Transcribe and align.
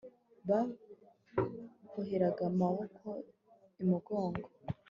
baboheraga 0.49 2.41
amaboko 2.51 3.07
imugongo 3.81 4.45